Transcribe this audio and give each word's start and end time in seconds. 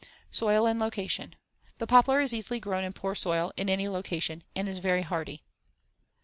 Soil 0.31 0.65
and 0.65 0.79
location: 0.79 1.35
The 1.77 1.85
poplar 1.85 2.21
is 2.21 2.33
easily 2.33 2.59
grown 2.59 2.83
in 2.83 2.91
poor 2.91 3.13
soil, 3.13 3.51
in 3.55 3.69
any 3.69 3.87
location, 3.87 4.43
and 4.55 4.67
is 4.67 4.79
very 4.79 5.03
hardy. 5.03 5.43